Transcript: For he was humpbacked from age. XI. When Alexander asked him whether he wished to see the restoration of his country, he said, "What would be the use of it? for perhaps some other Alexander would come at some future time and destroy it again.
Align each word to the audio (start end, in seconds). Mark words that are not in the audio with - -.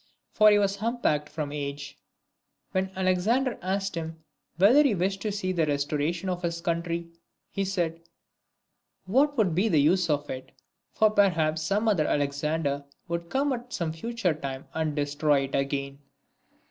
For 0.31 0.49
he 0.49 0.57
was 0.57 0.77
humpbacked 0.77 1.29
from 1.29 1.51
age. 1.51 1.89
XI. 1.93 1.97
When 2.71 2.91
Alexander 2.95 3.59
asked 3.61 3.93
him 3.93 4.23
whether 4.57 4.81
he 4.81 4.95
wished 4.95 5.21
to 5.21 5.31
see 5.31 5.51
the 5.51 5.67
restoration 5.67 6.27
of 6.27 6.41
his 6.41 6.59
country, 6.59 7.11
he 7.51 7.63
said, 7.63 8.01
"What 9.05 9.37
would 9.37 9.53
be 9.53 9.67
the 9.67 9.77
use 9.79 10.09
of 10.09 10.27
it? 10.31 10.53
for 10.91 11.11
perhaps 11.11 11.61
some 11.61 11.87
other 11.87 12.07
Alexander 12.07 12.83
would 13.07 13.29
come 13.29 13.53
at 13.53 13.73
some 13.73 13.93
future 13.93 14.33
time 14.33 14.67
and 14.73 14.95
destroy 14.95 15.41
it 15.41 15.53
again. 15.53 15.99